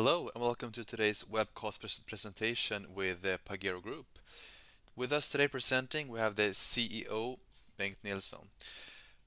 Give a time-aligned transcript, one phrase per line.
[0.00, 4.06] Hello, and welcome to today's webcast presentation with the Pagero Group.
[4.94, 7.38] With us today presenting, we have the CEO,
[7.76, 8.46] Bengt Nilsson.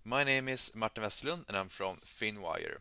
[0.05, 2.77] My name is Martin Westerlund, and I'm from Finwire.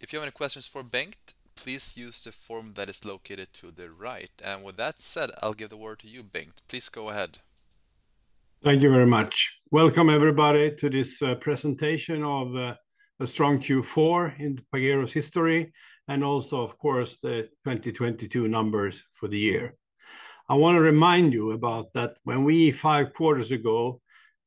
[0.00, 3.72] If you have any questions for Bengt, please use the form that is located to
[3.72, 4.30] the right.
[4.44, 6.62] And with that said, I'll give the word to you, Bengt.
[6.68, 7.40] Please go ahead.
[8.62, 9.58] Thank you very much.
[9.72, 12.76] Welcome, everybody, to this uh, presentation of uh,
[13.18, 15.72] a strong Q4 in Pagero's history,
[16.08, 19.76] and also, of course, the 2022 numbers for the year.
[20.48, 24.00] I want to remind you about that when we, five quarters ago,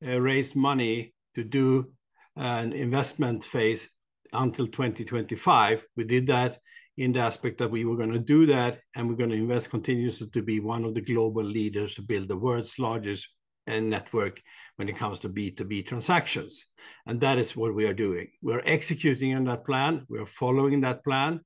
[0.05, 1.91] uh, raised money to do
[2.35, 3.89] an investment phase
[4.33, 6.59] until 2025, we did that
[6.97, 10.41] in the aspect that we were gonna do that, and we're gonna invest continuously to
[10.41, 13.27] be one of the global leaders to build the world's largest
[13.67, 14.41] uh, network
[14.77, 16.65] when it comes to B2B transactions,
[17.05, 18.29] and that is what we are doing.
[18.41, 21.41] We're executing on that plan, we are following that plan,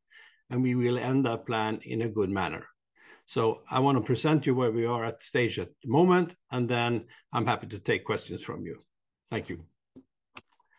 [0.50, 2.66] and we will end that plan in a good manner.
[3.26, 6.68] So I want to present you where we are at stage at the moment, and
[6.68, 8.84] then I'm happy to take questions from you.
[9.30, 9.66] Thank you.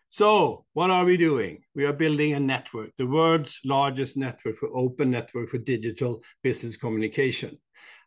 [0.09, 1.63] So what are we doing?
[1.77, 6.77] We are building a network, the world's largest network for open network for digital business
[6.77, 7.57] communication.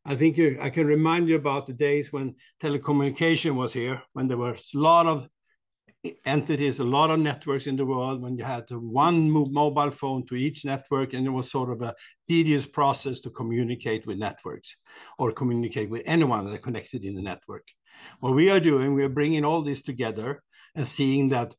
[0.05, 4.35] I think I can remind you about the days when telecommunication was here, when there
[4.35, 5.29] was a lot of
[6.25, 10.35] entities, a lot of networks in the world, when you had one mobile phone to
[10.35, 11.95] each network, and it was sort of a
[12.27, 14.75] tedious process to communicate with networks
[15.17, 17.67] or communicate with anyone that connected in the network.
[18.19, 20.41] What we are doing, we are bringing all this together
[20.75, 21.55] and seeing that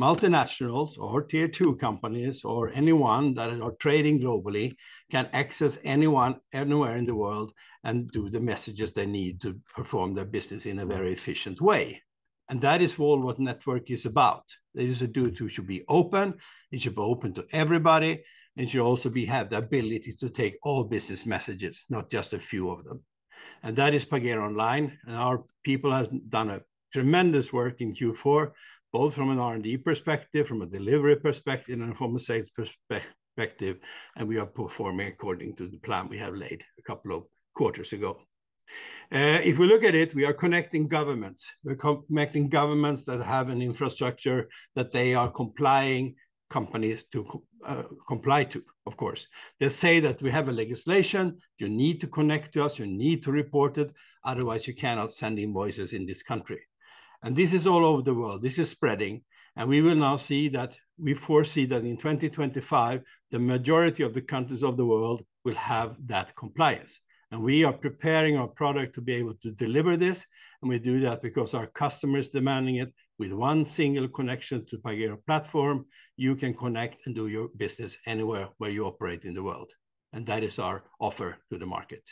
[0.00, 4.72] multinationals or Tier 2 companies or anyone that are trading globally
[5.10, 7.52] can access anyone, anywhere in the world
[7.84, 12.00] and do the messages they need to perform their business in a very efficient way.
[12.48, 14.44] And that is all what network is about.
[14.74, 16.34] It is a tool should be open,
[16.70, 18.22] it should be open to everybody,
[18.56, 22.38] and should also be have the ability to take all business messages, not just a
[22.38, 23.02] few of them.
[23.62, 26.60] And that is Pagero Online, and our people have done a
[26.92, 28.52] tremendous work in Q4,
[28.92, 33.78] both from an R&D perspective, from a delivery perspective, and from a sales perspective,
[34.16, 37.92] and we are performing according to the plan we have laid a couple of quarters
[37.92, 38.20] ago.
[39.12, 41.50] Uh, if we look at it, we are connecting governments.
[41.62, 46.16] We're connecting governments that have an infrastructure that they are complying
[46.50, 49.26] companies to uh, comply to, of course.
[49.60, 53.22] They say that we have a legislation, you need to connect to us, you need
[53.24, 53.92] to report it,
[54.24, 56.60] otherwise you cannot send invoices in this country.
[57.22, 58.42] And this is all over the world.
[58.42, 59.22] This is spreading,
[59.56, 64.22] and we will now see that we foresee that in 2025, the majority of the
[64.22, 67.00] countries of the world will have that compliance.
[67.30, 70.24] And we are preparing our product to be able to deliver this,
[70.62, 72.92] and we do that because our customer is demanding it.
[73.18, 75.86] With one single connection to Pagero platform,
[76.16, 79.70] you can connect and do your business anywhere where you operate in the world,
[80.12, 82.02] and that is our offer to the market.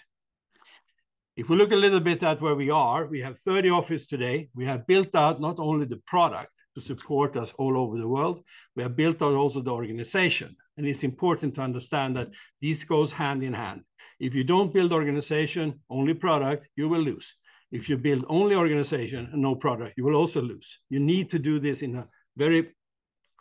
[1.34, 4.50] If we look a little bit at where we are, we have 30 offices today.
[4.54, 8.42] We have built out not only the product to support us all over the world,
[8.76, 10.56] we have built out also the organization.
[10.77, 13.83] And it's important to understand that this goes hand in hand.
[14.19, 17.34] If you don't build organization, only product, you will lose.
[17.71, 20.78] If you build only organization and no product, you will also lose.
[20.91, 22.06] You need to do this in a
[22.37, 22.75] very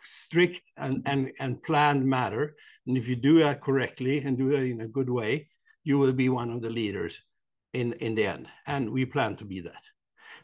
[0.04, 2.54] strict and and, and planned manner,
[2.86, 5.48] and if you do that correctly and do that in a good way,
[5.84, 7.22] you will be one of the leaders
[7.72, 9.82] in, in the end, and we plan to be that.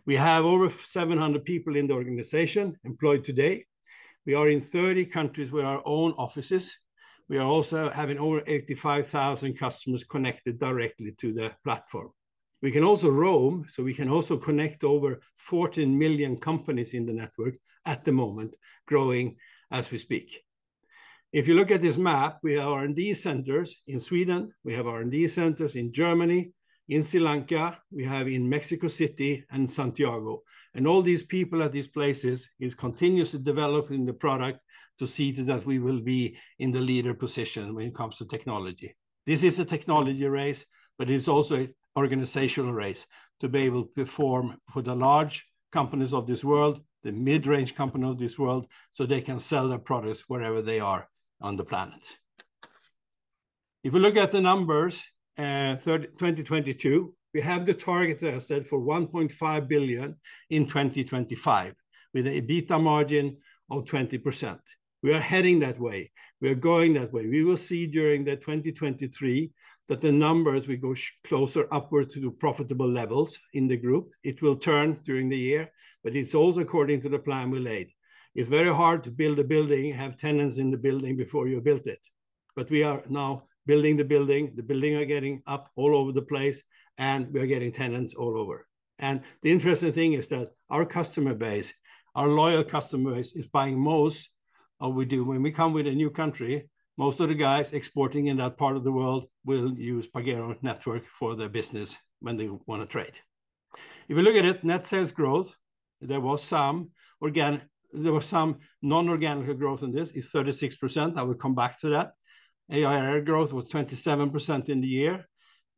[0.07, 3.67] We have over 700 people in the organization employed today.
[4.27, 6.77] We are in 30 countries with our own offices.
[7.29, 12.11] We are also having over 85,000 customers connected directly to the platform.
[12.61, 17.13] We can also roam, so we can also connect over 14 million companies in the
[17.13, 18.55] network at the moment,
[18.87, 19.37] growing
[19.71, 20.43] as we speak.
[21.33, 25.29] If you look at this map, we have R&D centers in Sweden, we have R&D
[25.29, 26.53] centers in Germany,
[26.89, 30.43] in Sri Lanka, we have in Mexico City and Santiago.
[30.75, 34.61] And all these people at these places is continuously developing the product
[34.99, 38.97] to see that we will be in the leader position when it comes to technology.
[39.27, 40.65] This is a technology race,
[40.99, 43.07] but it's also an organizational race
[43.41, 48.09] to be able to perform for the large companies of this world, the mid-range company
[48.09, 51.09] of this world, so they can sell their products wherever they are
[51.41, 52.17] on the planet.
[53.85, 55.05] If we look at the numbers,
[55.39, 60.17] Uh, 2022, we have the target, as I said, for 1.5 billion
[60.51, 61.75] in 2025,
[62.13, 63.37] with an EBITDA margin
[63.71, 64.59] of 20%.
[65.05, 66.11] We are heading that way.
[66.41, 67.29] We are going that way.
[67.29, 69.53] We will see during the 2023
[69.87, 74.11] that the numbers will go closer upwards to the profitable levels in the group.
[74.25, 75.71] It will turn during the year,
[76.03, 77.93] but it's also according to the plan we laid.
[78.35, 81.87] It's very hard to build a building, have tenants in the building before you built
[81.87, 82.05] it,
[82.57, 84.53] but we are now building the building.
[84.57, 86.63] The building are getting up all over the place,
[86.97, 88.67] and we are getting tenants all over.
[88.99, 91.73] And the interesting thing is that our customer base,
[92.17, 94.31] our loyal customer base, is buying most
[94.81, 95.25] of what we do.
[95.25, 98.77] When we come with a new country, most of the guys exporting in that part
[98.77, 103.17] of the world will use Pagero Network for their business when they want to trade.
[104.09, 105.55] If you look at it, net sales growth,
[106.01, 106.91] there was some
[107.23, 107.61] organic,
[107.93, 111.17] there was some non-organic growth in this, is 36%.
[111.17, 112.13] I will come back to that.
[112.71, 115.27] ARR growth was 27% in the year.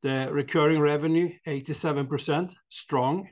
[0.02, 3.28] The recurring revenue, 87%, strong,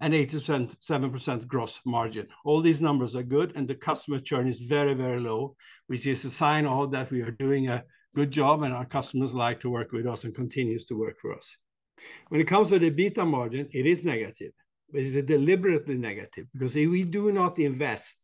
[0.00, 2.26] and 87% gross margin.
[2.44, 5.56] All these numbers are good, and the customer churn is very, very low,
[5.88, 9.34] which is a sign of that we are doing a good job, and our customers
[9.34, 11.56] like to work with us and continues to work for us.
[12.28, 14.52] When it comes to the EBITDA margin, it is negative,
[14.90, 18.21] but it is deliberately negative, because if we do not invest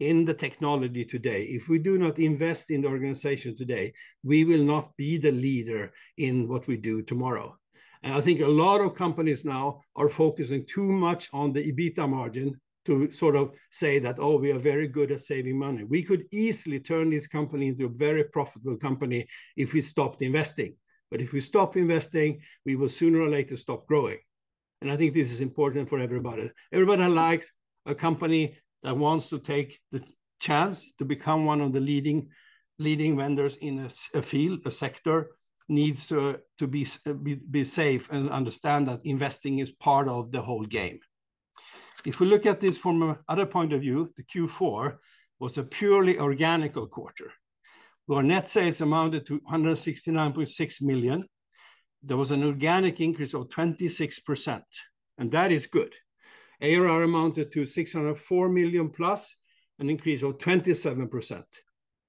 [0.00, 3.92] in the technology today, if we do not invest in the organization today,
[4.22, 7.56] we will not be the leader in what we do tomorrow.
[8.02, 12.08] And I think a lot of companies now are focusing too much on the EBITDA
[12.08, 16.02] margin to sort of say that, "Oh, we are very good at saving money." We
[16.02, 20.76] could easily turn this company into a very profitable company if we stopped investing.
[21.10, 24.18] But if we stop investing, we will sooner or later stop growing.
[24.80, 26.50] And I think this is important for everybody.
[26.72, 27.50] Everybody likes
[27.84, 30.02] a company that wants to take the
[30.40, 32.28] chance to become one of the leading,
[32.78, 35.30] leading vendors in a field, a sector,
[35.68, 40.40] needs to to uh, be be safe and understand that investing is part of the
[40.40, 40.98] whole game.
[42.06, 44.96] If we look at this from another point of view, the Q4
[45.40, 47.32] was a purely organic quarter,
[48.06, 51.22] where net sales amounted to 169.6 million.
[52.02, 54.62] There was an organic increase of 26%,
[55.18, 55.94] and that is good.
[56.60, 59.36] ARR amounted to 604 million plus,
[59.78, 61.44] an increase of 27%.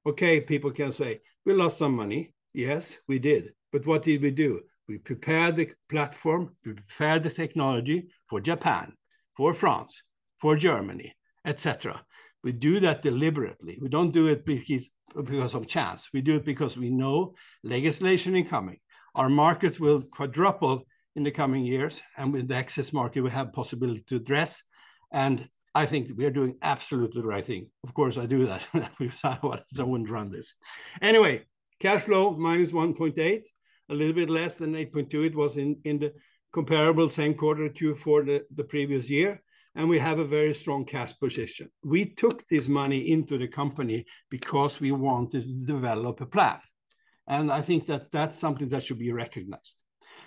[0.06, 3.54] Okay, people can say, "We lost some money." Yes, we did.
[3.72, 4.62] But what did we do?
[4.88, 8.96] We prepared the platform, we prepared the technology for Japan,
[9.38, 10.02] for France,
[10.40, 11.14] for Germany,
[11.46, 12.04] et cetera.
[12.44, 13.78] We do that deliberately.
[13.80, 16.10] We don't do it because of chance.
[16.12, 18.80] We do it because we know legislation incoming.
[19.14, 20.86] Our markets will quadruple
[21.20, 24.64] in the coming years, and with the access market, we have possibility to address,
[25.12, 27.70] and I think we are doing absolutely the right thing.
[27.84, 28.64] Of course, I do that.
[29.24, 30.56] I wouldn't run this.
[31.02, 31.46] Anyway,
[31.82, 33.44] cash flow, -1.8,
[33.90, 36.14] a little bit less than 8.2 it was in the
[36.54, 39.42] comparable same quarter, Q4, the previous year,
[39.76, 41.70] and we have a very strong cash position.
[41.84, 46.62] We took this money into the company because we wanted to develop a plan,
[47.28, 49.80] and I think that that's something that should be recognized.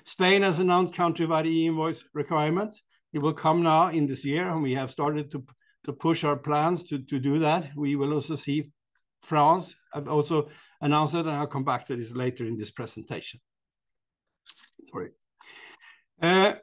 [0.05, 2.83] Spain has announced country-wide e-invoice requirements.
[3.13, 5.45] It will come now in this year, and we have started to
[5.85, 7.75] to push our plans to do that.
[7.77, 8.71] We will also see
[9.23, 10.49] France have also
[10.81, 13.41] announced it, and I'll come back to this later in this presentation.
[14.85, 15.11] Sorry.
[16.21, 16.55] Uh,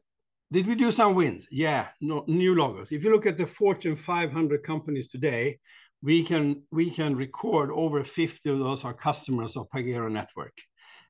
[0.51, 1.47] did we do some wins?
[1.51, 2.91] Yeah, new logos.
[2.91, 5.59] If you look at the Fortune 500 companies today,
[6.01, 10.53] we can we can record over 50 of those are customers of Pagero Network.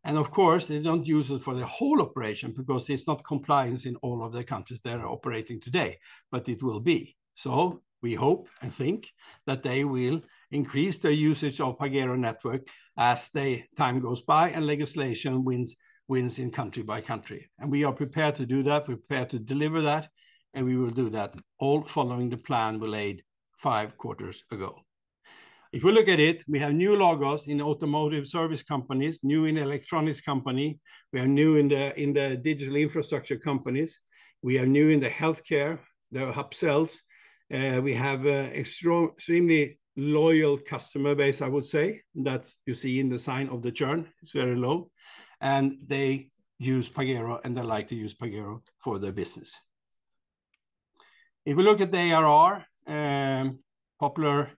[0.03, 3.85] And of course, they don't use it for the whole operation because it's not compliance
[3.85, 5.97] in all of the countries they are operating today,
[6.31, 7.15] but it will be.
[7.33, 9.07] So we hope and think
[9.45, 12.67] that they will increase their usage of Pagero Network
[12.97, 15.75] as the time goes by and legislation wins
[16.07, 17.49] wins in country by country.
[17.59, 20.09] And we are prepared to do that, prepared to deliver that,
[20.55, 23.23] and we will do that, all following the plan we laid
[23.57, 24.79] five quarters ago.
[25.71, 29.57] If we look at it, we have new logos in automotive service companies, new in
[29.57, 30.79] electronics company,
[31.13, 33.99] we are new in the in the digital infrastructure companies,
[34.41, 35.77] we are new in the healthcare,
[36.11, 36.97] the upsells.
[37.53, 42.99] Uh, we have uh, a extremely loyal customer base, I would say, that you see
[42.99, 44.89] in the sign of the churn, it's very low,
[45.41, 49.55] and they use Pagero, and they like to use Pagero for their business.
[51.45, 53.59] If we look at the ARR, um,
[53.99, 54.51] popular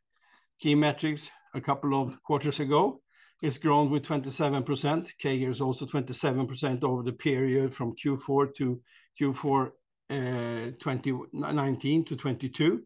[0.62, 3.02] key metrics a couple of quarters ago,
[3.42, 5.10] it's grown with 27%.
[5.22, 8.82] CAGR is also 27% over the period from Q4 to
[9.20, 9.68] Q4,
[10.12, 12.84] uh, 2019 to 2022.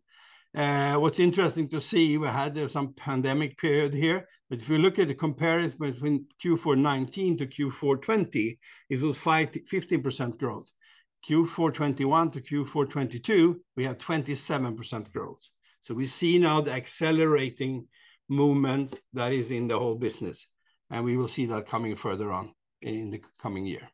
[0.55, 4.77] Uh, what's interesting to see, we had uh, some pandemic period here, but if you
[4.77, 8.57] look at the comparison between Q4 2019 to Q4 2020,
[8.89, 10.71] it was 15% growth.
[11.29, 15.49] Q4 2021 to Q4 2022, we have 27% growth.
[15.85, 17.87] So we see now the accelerating
[18.27, 20.47] movement that is in the whole business,
[20.89, 23.87] and we will see that coming further on in the coming year.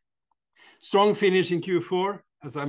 [0.80, 2.66] Strong finish in Q4, as I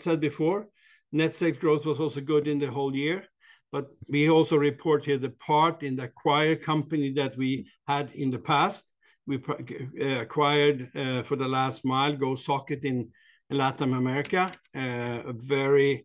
[0.00, 0.66] said before,
[1.12, 3.22] net sales growth was also good in the whole year,
[3.70, 8.32] but we also report here the part in the acquired company that we had in
[8.32, 8.90] the past,
[9.28, 13.10] we uh, acquired uh, for the last mile GoSocket in
[13.48, 16.04] Latin America, uh, a very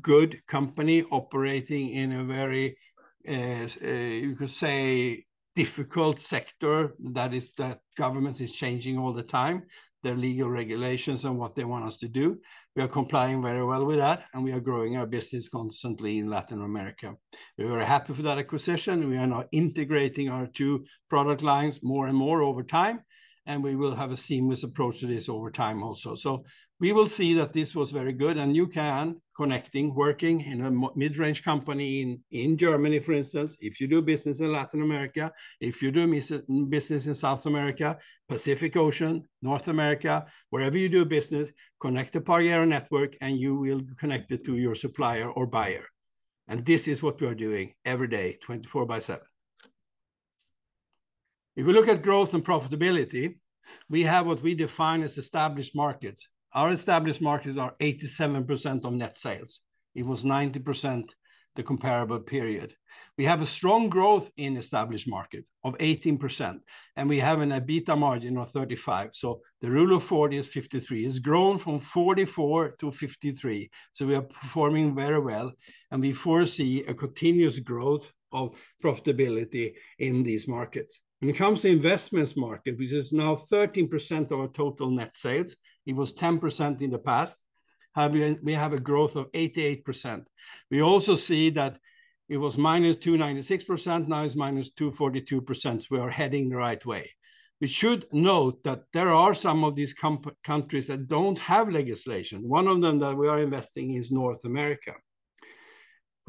[0.00, 2.76] good company operating in a very,
[3.28, 6.94] uh, uh, you could say, difficult sector.
[7.12, 9.64] That is, that government is changing all the time,
[10.02, 12.38] their legal regulations and what they want us to do.
[12.76, 16.30] We are complying very well with that, and we are growing our business constantly in
[16.30, 17.14] Latin America.
[17.56, 19.08] We're very happy for that acquisition.
[19.10, 23.00] We are now integrating our two product lines more and more over time,
[23.48, 26.14] and we will have a seamless approach to this over time also.
[26.14, 26.44] So
[26.78, 30.70] we will see that this was very good, and you can connecting, working in a
[30.96, 35.82] mid-range company in in Germany, for instance, if you do business in Latin America, if
[35.82, 36.06] you do
[36.68, 37.96] business in South America,
[38.28, 41.50] Pacific Ocean, North America, wherever you do business,
[41.80, 45.84] connect the Pagero Network, and you will connect it to your supplier or buyer.
[46.48, 49.20] And this is what we are doing every day, 24/7.
[51.58, 53.34] If we look at growth and profitability,
[53.90, 56.28] we have what we define as established markets.
[56.52, 59.62] Our established markets are 87% of net sales.
[59.96, 61.10] It was 90%
[61.56, 62.76] the comparable period.
[63.16, 66.60] We have a strong growth in established market of 18%,
[66.94, 69.10] and we have an EBITDA margin of 35.
[69.14, 71.06] So the Rule of 40 is 53.
[71.06, 75.50] It's grown from 44 to 53, so we are performing very well,
[75.90, 81.00] and we foresee a continuous growth of profitability in these markets.
[81.20, 85.56] When it comes to investments market, which is now 13% of our total net sales,
[85.84, 87.42] it was 10% in the past,
[87.96, 90.24] we have a growth of 88%.
[90.70, 91.78] We also see that
[92.28, 95.82] it was -296%, now it's -242%.
[95.82, 97.10] so We are heading the right way.
[97.60, 99.94] We should note that there are some of these
[100.44, 102.48] countries that don't have legislation.
[102.48, 104.94] One of them that we are investing is North America.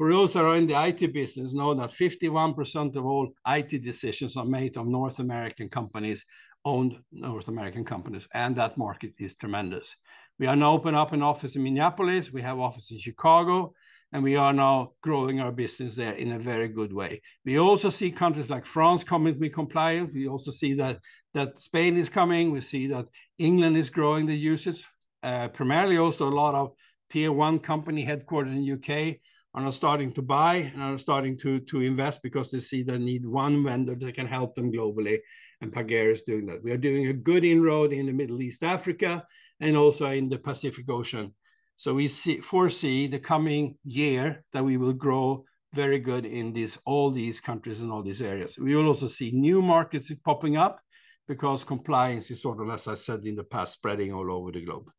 [0.00, 4.34] For those that are in the IT business, know that 51% of all IT decisions
[4.34, 6.24] are made of North American companies,
[6.64, 9.94] owned North American companies, and that market is tremendous.
[10.38, 13.74] We are now open up an office in Minneapolis, we have office in Chicago,
[14.10, 17.20] and we are now growing our business there in a very good way.
[17.44, 20.14] We also see countries like France coming to be compliant.
[20.14, 20.98] We also see that
[21.34, 22.52] that Spain is coming.
[22.52, 23.04] We see that
[23.36, 24.82] England is growing the usage.
[25.22, 26.72] Uh, primarily also a lot of
[27.10, 29.20] tier one company headquartered in U.K.
[29.54, 32.98] are now starting to buy and are starting to to invest because they see they
[32.98, 35.18] need one vendor that can help them globally,
[35.60, 36.62] and Pagero is doing that.
[36.62, 39.24] We are doing a good inroad in the Middle East, Africa,
[39.60, 41.34] and also in the Pacific Ocean.
[41.76, 46.78] So we see, foresee the coming year that we will grow very good in these,
[46.84, 48.58] all these countries and all these areas.
[48.58, 50.80] We will also see new markets popping up
[51.26, 54.64] because compliance is sort of, as I said in the past, spreading all over the
[54.64, 54.90] globe.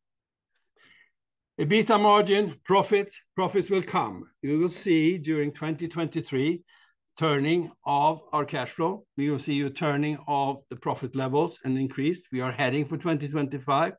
[1.60, 4.24] EBITDA margin, profits, profits will come.
[4.40, 6.62] You will see during 2023,
[7.18, 9.04] turning of our cash flow.
[9.18, 12.24] We will see a turning of the profit levels and increased.
[12.32, 13.92] We are heading for 2025,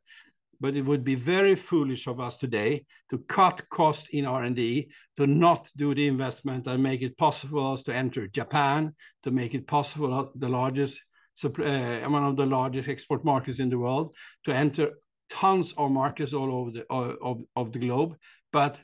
[0.60, 5.28] but it would be very foolish of us today to cut cost in R&D, to
[5.28, 9.68] not do the investment and make it possible us to enter Japan, to make it
[9.68, 11.00] possible, uh, the largest
[11.44, 14.94] uh, one of the largest export markets in the world, to enter
[15.30, 18.16] tons of markets all over the uh, of the globe.
[18.52, 18.80] But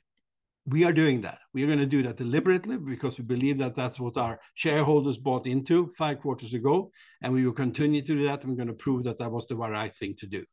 [0.66, 1.40] we are doing that.
[1.54, 5.48] We are gonna do that deliberately because we believe that that's what our shareholders bought
[5.48, 6.92] into five quarters ago,
[7.22, 9.56] and we will continue to do that, and we're gonna prove that that was the
[9.56, 10.44] right thing to do.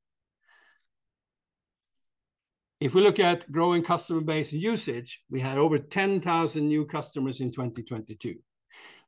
[2.78, 7.50] If we look at growing customer base usage, we had over 10,000 new customers in
[7.50, 8.34] 2022.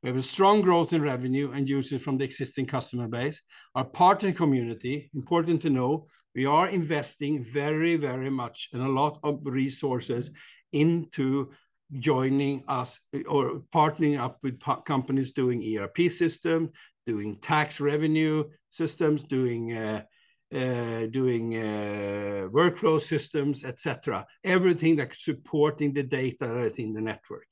[0.01, 3.41] We have a strong growth in revenue and usage from the existing customer base.
[3.75, 9.19] Our partner community, important to know, we are investing very, very much and a lot
[9.23, 10.31] of resources
[10.71, 11.51] into
[11.91, 16.69] joining us or partnering up with companies doing ERP system,
[17.05, 20.03] doing tax revenue systems, doing uh,
[20.51, 24.25] uh, doing uh, workflow systems, et cetera.
[24.43, 27.47] Everything that's supporting the data that is in the network.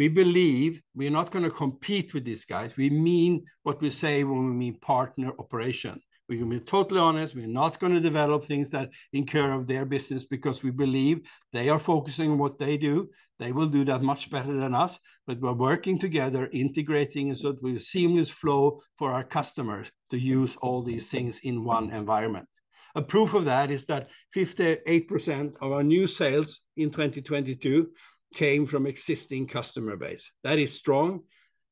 [0.00, 2.74] We believe we're not gonna compete with these guys.
[2.74, 6.00] We mean what we say when we mean partner operation.
[6.26, 10.24] We're gonna be totally honest, we're not gonna develop things that incur of their business
[10.24, 13.10] because we believe they are focusing on what they do.
[13.38, 17.62] They will do that much better than us, but we're working together, integrating so that
[17.62, 22.48] we have seamless flow for our customers to use all these things in one environment.
[22.94, 27.90] A proof of that is that 58% of our new sales in 2022
[28.34, 30.30] came from existing customer base.
[30.44, 31.20] That is strong.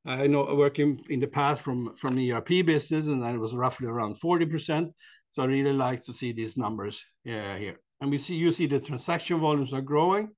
[0.06, 4.16] I know working in the past from the ERP business, and that was roughly around
[4.20, 4.92] 40%,
[5.32, 7.78] so I really like to see these numbers uh, here.
[8.00, 10.30] And we see, you see the transaction volumes are growing.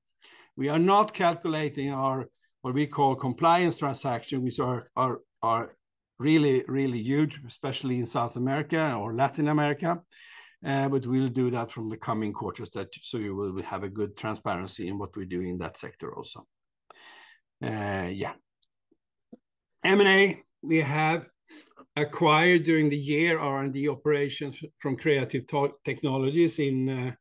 [0.57, 2.29] We are not calculating our,
[2.63, 5.77] what we call compliance transaction, which are, are, are
[6.19, 10.01] really, really huge, especially in South America or Latin America.
[10.65, 13.89] Uh, but we'll do that from the coming quarters, that so you will have a
[13.89, 16.47] good transparency in what we do in that sector also.
[17.65, 18.35] Uh, yeah.
[19.85, 21.27] M&A, we have
[21.97, 25.45] acquired during the year R&D operations from Creative
[25.85, 27.13] Technologies in uh,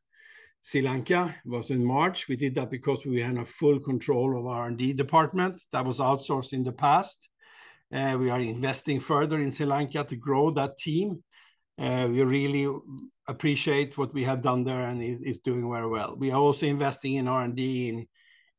[0.60, 1.34] Sri Lanka.
[1.44, 2.28] It was in March.
[2.28, 6.52] We did that because we had a full control of R&D department that was outsourced
[6.52, 7.26] in the past.
[7.90, 11.24] We are investing further in Sri Lanka to grow that team.
[11.80, 12.68] Uh, we really
[13.26, 16.14] appreciate what we have done there, and it's doing very well.
[16.18, 18.06] We are also investing in R&D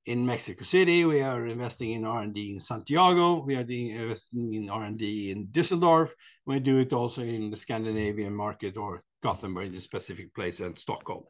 [0.07, 1.05] in Mexico City.
[1.05, 3.43] We are investing in R&D in Santiago.
[3.45, 6.09] We are doing, investing in R&D in Düsseldorf.
[6.47, 11.23] We do it also in the Scandinavian market or Gothenburg, the specific place, and Stockholm.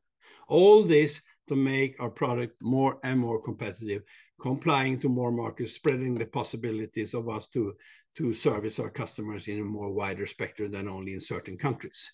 [0.47, 4.03] All this to make our product more and more competitive,
[4.39, 7.73] complying to more markets, spreading the possibilities of us to
[8.31, 12.11] service our customers in a more wider spectrum than only in certain countries.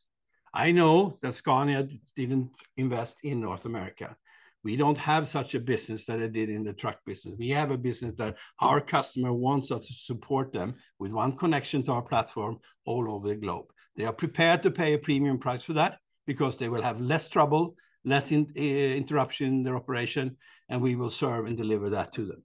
[0.53, 4.15] I know that Scania didn't invest in North America.
[4.63, 7.35] We don't have such a business that it did in the truck business.
[7.37, 11.83] We have a business that our customer wants us to support them with one connection
[11.83, 13.65] to our platform all over the globe.
[13.95, 17.29] They are prepared to pay a premium price for that because they will have less
[17.29, 20.37] trouble, less eh, interruption in their operation,
[20.69, 22.43] and we will serve and deliver that to them.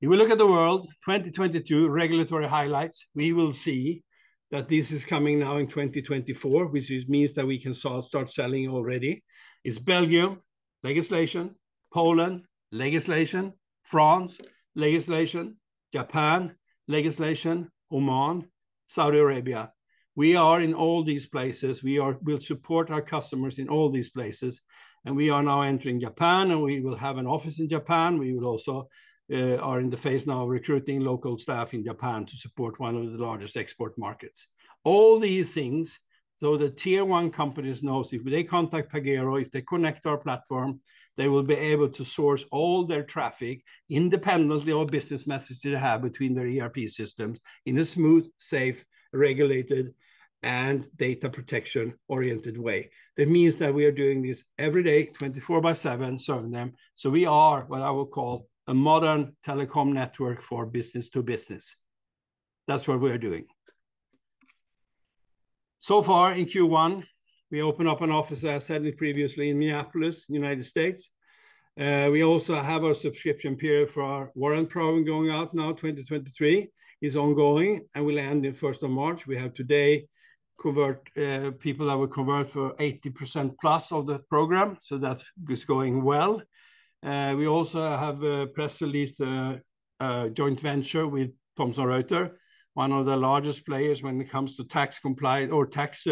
[0.00, 4.04] If we look at the world, 2022 regulatory highlights, we will see
[4.52, 9.24] that this is coming now in 2024, which means that we can start selling already.
[9.64, 10.40] It's Belgium,
[10.84, 11.56] legislation,
[11.92, 14.40] Poland, legislation, France,
[14.76, 15.56] legislation,
[15.92, 16.54] Japan,
[16.86, 18.46] legislation, Oman,
[18.86, 19.72] Saudi Arabia.
[20.14, 21.82] We are in all these places.
[21.82, 24.60] We are, will support our customers in all these places,
[25.04, 28.16] and we are now entering Japan, and we will have an office in Japan.
[28.18, 28.88] We will also
[29.30, 32.96] Uh, are in the phase now of recruiting local staff in Japan to support one
[32.96, 34.46] of the largest export markets.
[34.84, 36.00] All these things,
[36.36, 40.80] so the Tier 1 companies knows if they contact Pagero, if they connect our platform,
[41.18, 46.00] they will be able to source all their traffic independently of business messages they have
[46.00, 49.92] between their ERP systems in a smooth, safe, regulated,
[50.42, 52.88] and data protection-oriented way.
[53.16, 56.74] That means that we are doing this every day, 24 by 7, serving them.
[56.94, 61.74] So we are what I will call a modern telecom network for business to business.
[62.68, 63.46] That's what we are doing.
[65.78, 67.04] So far in Q1,
[67.50, 71.10] we opened up an office, as I said it previously, in Minneapolis, United States.
[71.80, 76.68] Uh, we also have our subscription period for our warrant program going out now, 2023,
[77.00, 79.26] is ongoing, and will end in first of March.
[79.26, 80.08] We have today
[80.60, 85.64] convert uh, people that will convert for 80% plus of the program, so that is
[85.64, 86.42] going well.
[87.02, 89.60] Uh, we also have press released a
[90.00, 92.32] uh, uh, joint venture with Thomson Reuters,
[92.74, 96.06] one of the largest players when it comes to tax compliance or tax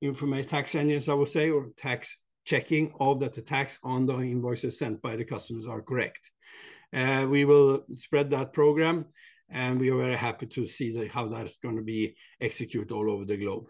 [0.00, 4.18] information, tax engines, I would say, or tax checking of that the tax on the
[4.18, 6.30] invoices sent by the customers are correct.
[6.92, 9.06] We will spread that program,
[9.48, 13.24] and we are very happy to see how that is gonna be executed all over
[13.24, 13.66] the globe.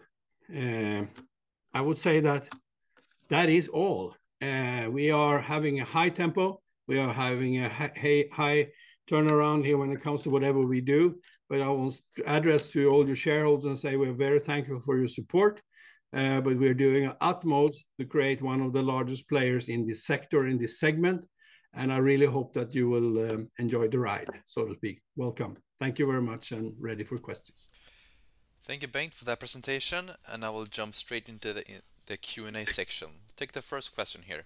[0.51, 2.47] I would say that
[3.29, 4.15] that is all.
[4.43, 6.61] Uh, we are having a high tempo.
[6.87, 8.67] We are having a high
[9.09, 11.15] turnaround here when it comes to whatever we do.
[11.49, 15.07] But I to address to all your shareholders and say we're very thankful for your
[15.07, 15.61] support,
[16.15, 20.05] uh, but we're doing our utmost to create one of the largest players in this
[20.05, 21.25] sector, in this segment,
[21.73, 25.01] and I really hope that you will um, enjoy the ride, so to speak.
[25.15, 25.57] Welcome.
[25.79, 27.67] Thank you very much, and ready for questions.
[28.63, 31.63] Thank you, Bengt, for that presentation, and I will jump straight into the
[32.17, 33.09] Q&A section.
[33.35, 34.43] Take the first question here.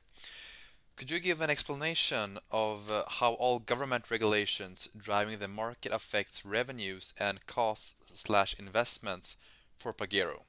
[0.95, 6.43] Could you give an explanation of uh, how all government regulations driving the market affects
[6.43, 9.37] revenues and costs slash investments
[9.75, 10.41] for Pagero?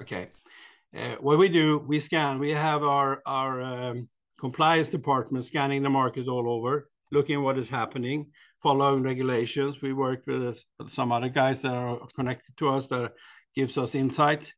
[0.00, 0.28] Okay.
[0.96, 2.38] Uh, what we do, we scan.
[2.38, 7.58] We have our our um, compliance department scanning the market all over, looking at what
[7.58, 8.26] is happening,
[8.62, 9.82] following regulations.
[9.82, 13.14] We work with some other guys that are connected to us, that
[13.54, 14.52] gives us insight.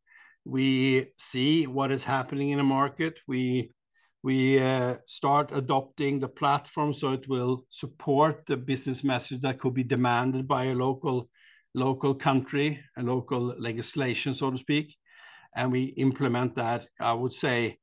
[0.45, 3.19] We see what is happening in the market.
[3.27, 3.71] We
[4.23, 9.75] we uh, start adopting the platform, so it will support the business message that could
[9.75, 11.29] be demanded by a local
[11.75, 14.95] local country, a local legislation, so to speak,
[15.55, 17.79] and we implement that, I would say,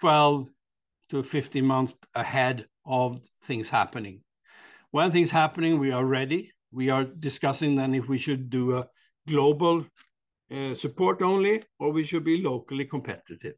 [0.00, 0.48] 12
[1.10, 4.22] to 15 months ahead of things happening.
[4.90, 6.50] When things happening, we are ready.
[6.72, 8.86] We are discussing then if we should do a
[9.28, 9.86] global
[10.54, 13.54] Eh, support only, or we should be locally competitive.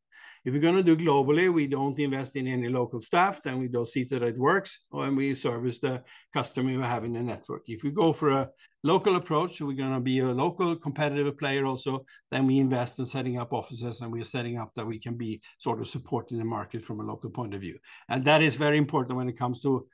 [0.46, 3.88] If we're gonna do globally, we don't invest in any local staff, then we don't
[3.88, 7.64] see that it works, and we service the customer we have in the network.
[7.66, 8.48] If we go for a
[8.82, 13.36] local approach, we're gonna be a local competitive player also, then we invest in setting
[13.36, 16.44] up offices, and we are setting up that we can be sort of supporting the
[16.46, 17.78] market from a local point of view.
[18.08, 19.86] And that is very important when it comes to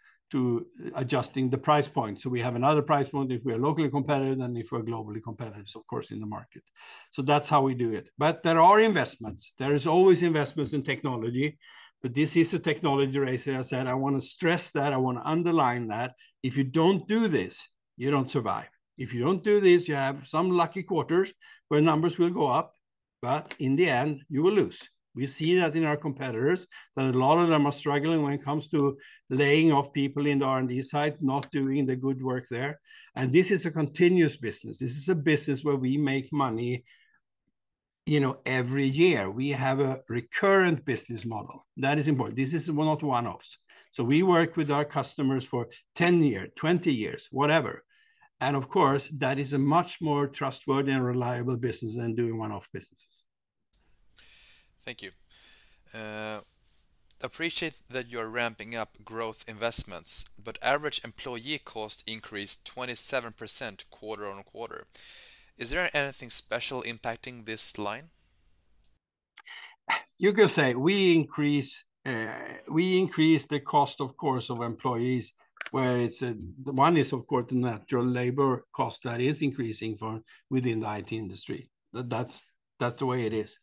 [0.95, 2.21] adjusting the price point.
[2.21, 5.23] So we have another price point if we are locally competitive than if we're globally
[5.23, 6.63] competitive, of course, in the market.
[7.11, 8.09] So that's how we do it.
[8.19, 9.55] But there are investments.
[9.59, 11.59] There is always investments in technology,
[12.03, 13.47] but this is a technology race.
[13.49, 16.15] As I said, I want to stress that, I want to underline that.
[16.43, 17.67] If you don't do this,
[17.97, 18.69] you don't survive.
[18.99, 21.33] If you don't do this, you have some lucky quarters
[21.69, 22.75] where numbers will go up,
[23.21, 24.89] but in the end, you will lose.
[25.15, 28.45] We see that in our competitors, that a lot of them are struggling when it
[28.45, 28.97] comes to
[29.29, 32.81] laying off people in the R&D side, not doing the good work there.
[33.15, 34.79] And this is a continuous business.
[34.79, 36.85] This is a business where we make money,
[38.07, 39.31] you know, every year.
[39.31, 41.67] We have a recurrent business model.
[41.77, 42.37] That is important.
[42.37, 43.59] This is not one-offs.
[43.93, 47.85] So we work with our customers for 10 years, 20 years, whatever.
[48.41, 52.67] And of course, that is a much more trustworthy and reliable business than doing one-off
[52.73, 53.25] businesses.
[54.85, 55.11] Thank you.
[55.95, 56.41] Uh,
[57.23, 64.87] appreciate that you're ramping up growth investments, but average employee cost increased 27% quarter-on-quarter.
[65.57, 68.11] Is there anything special impacting this line?
[70.19, 72.27] You could say we increase, uh,
[72.69, 75.35] we increase the cost, of course, of employees,
[75.71, 79.99] where it's, uh, the one is, of course, the natural labor cost that is increasing
[80.51, 81.71] within the IT industry.
[81.93, 82.41] That's,
[82.81, 83.59] that's the way it is.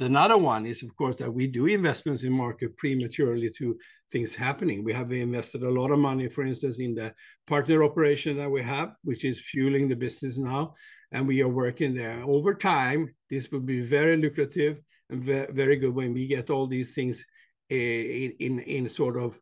[0.00, 3.76] Another one is, of course, that we do investments in market prematurely to
[4.12, 4.84] things happening.
[4.84, 7.12] We have invested a lot of money, for instance, in the
[7.48, 10.74] partner operation that we have, which is fueling the business now,
[11.10, 12.22] and we are working there.
[12.22, 14.80] Over time, this will be very lucrative
[15.10, 17.24] and very good when we get all these things,
[17.70, 19.36] eh, in in sort of,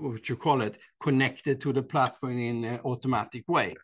[0.00, 3.76] what you call it, connected to the platform in an automatic way.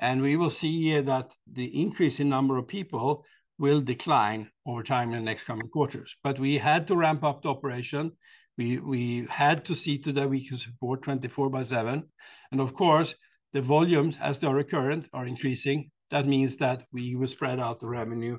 [0.00, 3.24] And we will see eh, that the increase in number of people
[3.60, 6.16] will decline over time in the next coming quarters.
[6.24, 8.12] But we had to ramp up the operation.
[8.56, 12.08] We had to see to that we can support 24/7.
[12.52, 13.14] And of course,
[13.52, 15.90] the volumes, as they are recurrent, are increasing.
[16.10, 18.38] That means that we will spread out the revenue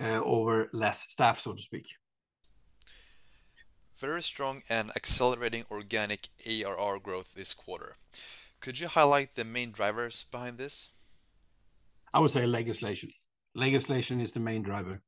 [0.00, 1.86] uh, over less staff, so to speak.
[3.98, 7.96] Very strong and accelerating organic ARR growth this quarter.
[8.60, 10.90] Could you highlight the main drivers behind this?
[12.12, 13.10] I would say legislation.
[13.54, 15.00] Legislation is the main driver.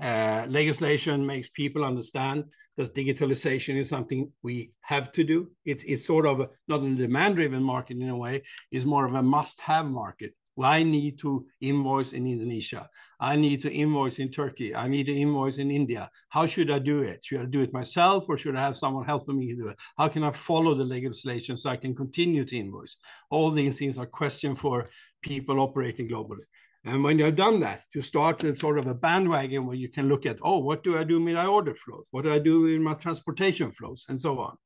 [0.00, 2.44] Uh, legislation makes people understand
[2.76, 5.48] that digitalization is something we have to do.
[5.64, 9.22] It's it's sort of not a demand-driven market in a way, it's more of a
[9.22, 10.34] must-have market.
[10.56, 12.88] Well, I need to invoice in Indonesia.
[13.18, 14.72] I need to invoice in Turkey.
[14.74, 16.08] I need to invoice in India.
[16.28, 17.24] How should I do it?
[17.24, 19.78] Should I do it myself, or should I have someone helping me do it?
[19.98, 22.96] How can I follow the legislation so I can continue to invoice?
[23.30, 24.86] All these things are question for
[25.22, 26.46] people operating globally.
[26.84, 29.88] And when you have done that, you start a sort of a bandwagon where you
[29.88, 32.08] can look at, "Oh, what do I do with my order flows?
[32.10, 34.56] What do I do with my transportation flows?" And so on.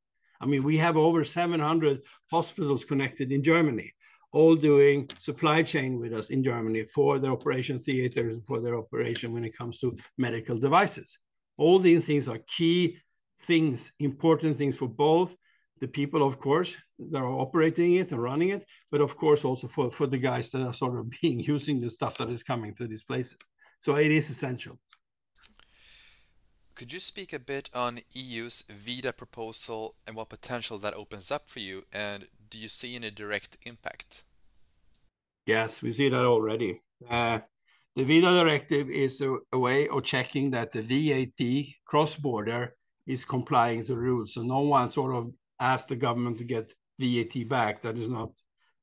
[0.41, 3.93] I mean, we have over 700 hospitals connected in Germany,
[4.33, 8.77] all doing supply chain with us in Germany for their operation theaters and for their
[8.77, 11.19] operation when it comes to medical devices.
[11.57, 12.99] All these things are key
[13.41, 15.37] things, important things for both
[15.81, 19.67] the people, of course, that are operating it and running it, but of course, also
[19.67, 22.75] for for the guys that are sort of being using the stuff that is coming
[22.75, 23.39] to these places.
[23.81, 24.79] So it is essential.
[26.75, 31.49] Could you speak a bit on EU's ViDA proposal and what potential that opens up
[31.49, 34.25] for you, and do you see any direct impact?
[35.47, 36.81] Yes, we see that already.
[37.09, 37.41] Uh,
[37.97, 39.21] the ViDA directive is
[39.53, 42.77] a way of checking that the VAT cross-border
[43.09, 44.35] is complying to rules.
[44.35, 48.31] So no one sort of ask the government to get VAT back, that is not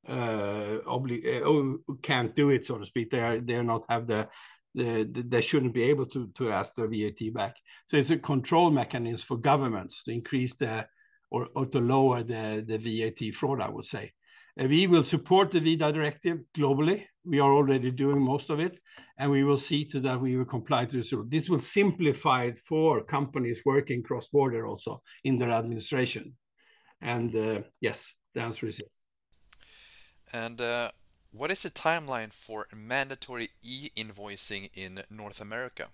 [0.08, 3.10] uh, or uh, oh, can't do it, so to speak.
[3.10, 4.30] They are they are not have the,
[4.76, 7.56] they shouldn't be able to to ask the VAT back.
[7.88, 10.88] So it's a control mechanism for governments to increase the
[11.32, 14.14] or or to lower the the VAT fraud, I would say.
[14.58, 17.06] And we will support the ViDA directive globally.
[17.26, 18.80] We are already doing most of it,
[19.18, 21.12] and we will see to that we will comply to this.
[21.12, 21.26] rule.
[21.28, 26.36] This will simplify it for companies working cross-border also in their administration.
[27.02, 29.02] And uh, yes, the answer is yes.
[30.34, 30.92] And uh,
[31.32, 35.90] what is the timeline for mandatory e-invoicing in North America?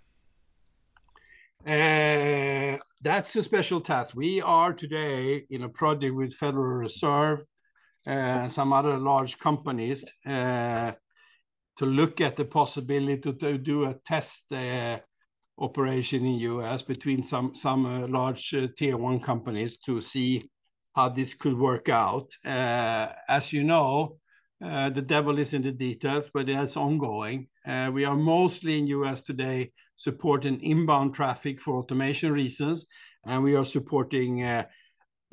[1.65, 4.15] Uh, that's a special task.
[4.15, 7.43] We are today in a project with Federal Reserve,
[8.05, 10.95] and some other large companies, to
[11.85, 14.51] look at the possibility to do a test
[15.57, 16.81] operation in U.S.
[16.81, 20.49] between some large Tier 1 companies to see
[20.93, 22.31] how this could work out.
[22.45, 24.17] Uh, as you know,
[24.63, 27.47] uh, the devil is in the details, but it's ongoing.
[27.65, 29.21] Uh, we are mostly in U.S.
[29.21, 32.85] today supporting inbound traffic for automation reasons,
[33.25, 34.43] and we are supporting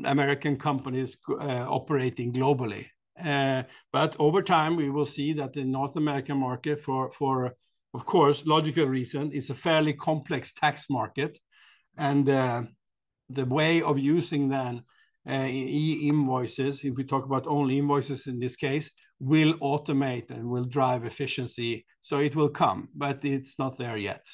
[0.05, 2.87] American companies operating globally.
[3.93, 7.55] But over time, we will see that the North American market, for
[7.95, 11.39] of course logical reason, is a fairly complex tax market.
[11.99, 14.85] And the way of using then
[15.29, 20.65] Uh, e-invoices, if we talk about only invoices in this case, will automate and will
[20.65, 21.85] drive efficiency.
[22.01, 24.25] So it will come, but it's not there yet,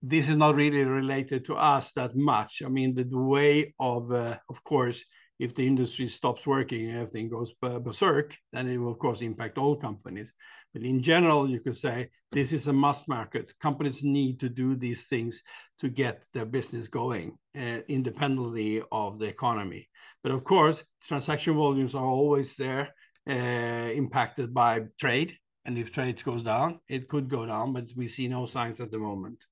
[0.02, 2.62] this is not really related to us that much.
[2.64, 5.04] I mean, the way of, of course,
[5.40, 9.58] if the industry stops working and everything goes berserk, then it will, of course, impact
[9.58, 10.34] all companies.
[10.74, 13.54] But in general, you could say this is a must market.
[13.60, 15.44] Companies need to do these things
[15.80, 19.88] to get their business going, uh, independently of the economy.
[20.24, 22.94] But of course, transaction volumes are always there,
[23.30, 28.08] uh, impacted by trade, and if trade goes down, it could go down, but we
[28.08, 29.46] see no signs at the moment.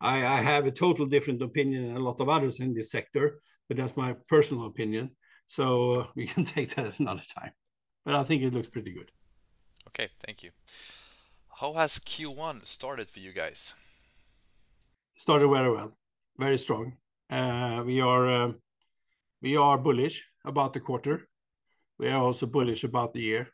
[0.00, 3.76] I have a total different opinion than a lot of others in this sector, but
[3.76, 5.10] that's my personal opinion,
[5.46, 7.52] so we can take that at another time.
[8.04, 9.10] But I think it looks pretty good.
[9.88, 10.50] Okay, thank you.
[11.60, 13.74] How has Q1 started for you guys?
[15.16, 15.96] Started very well,
[16.38, 16.96] very strong.
[17.30, 18.56] Uh, we are um,
[19.40, 21.28] we are bullish about the quarter.
[21.98, 23.48] We are also bullish about the year,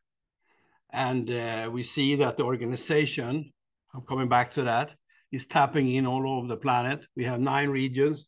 [0.90, 1.28] and
[1.72, 3.52] we see that the organization,
[3.94, 4.94] I'm coming back to that,
[5.30, 7.06] is tapping in all over the planet.
[7.16, 8.26] We have nine regions.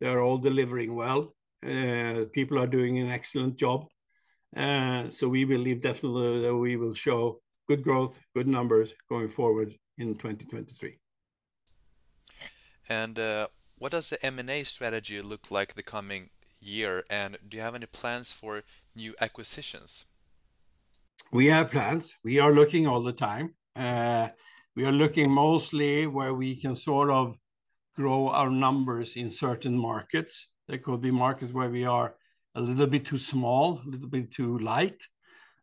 [0.00, 1.34] They're all delivering well.
[1.64, 3.86] Uh, people are doing an excellent job.
[4.56, 9.74] Uh, so we believe definitely that we will show good growth, good numbers going forward
[9.98, 10.98] in 2023.
[12.88, 13.46] And uh,
[13.78, 17.86] What does the M&A strategy look like the coming year, and do you have any
[17.86, 18.62] plans for
[18.94, 20.06] new acquisitions?
[21.32, 22.14] We have plans.
[22.22, 23.54] We are looking all the time.
[24.76, 27.36] We are looking mostly where we can sort of
[27.96, 30.48] grow our numbers in certain markets.
[30.68, 32.14] There could be markets where we are
[32.54, 35.02] a little bit too small, a little bit too light,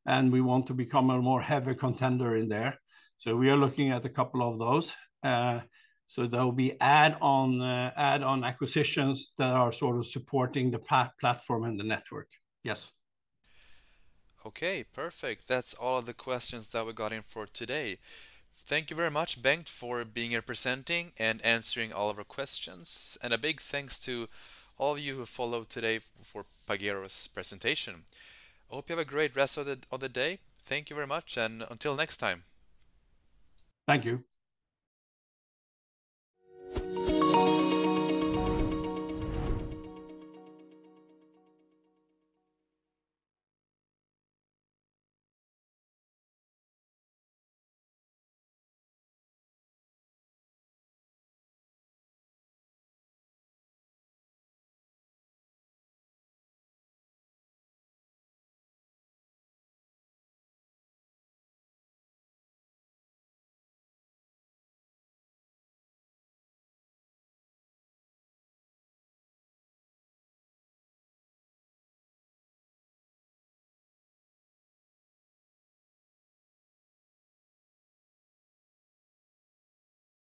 [0.06, 2.80] and we want to become a more heavy contender in there.
[3.18, 4.94] So we are looking at a couple of those.
[5.24, 5.62] Uh,
[6.08, 10.80] so there will be add-on uh, add-on acquisitions that are sort of supporting the
[11.20, 12.30] platform and the network.
[12.64, 12.94] Yes.
[14.46, 15.48] Okay, perfect.
[15.48, 17.98] That's all of the questions that we got in for today.
[18.66, 23.18] Thank you very much, Bengt, for being here presenting and answering all of our questions.
[23.24, 24.28] And a big thanks to
[24.78, 28.04] all of you who followed today for Pagero's presentation.
[28.70, 30.40] I hope you have a great rest of the day.
[30.66, 32.44] Thank you very much, and until next time.
[33.88, 34.26] Thank you.